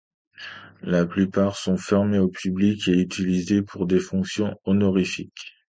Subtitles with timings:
[0.81, 5.53] La plupart sont fermés au public et utilisés pour des fonctions honorifiques.